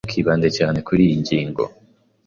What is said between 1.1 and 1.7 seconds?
ngingo.